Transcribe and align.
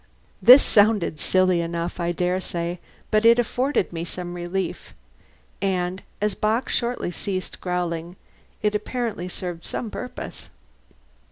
This 0.41 0.63
sounds 0.63 1.21
silly 1.21 1.61
enough, 1.61 1.99
I 1.99 2.11
dare 2.11 2.41
say, 2.41 2.79
but 3.11 3.23
it 3.23 3.37
afforded 3.37 3.93
me 3.93 4.03
some 4.03 4.33
relief. 4.33 4.95
And 5.61 6.01
as 6.19 6.33
Bock 6.33 6.69
shortly 6.69 7.11
ceased 7.11 7.61
growling, 7.61 8.15
it 8.63 8.73
apparently 8.73 9.27
served 9.27 9.63
some 9.63 9.91
purpose. 9.91 10.49